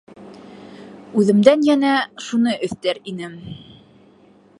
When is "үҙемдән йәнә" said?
1.23-1.91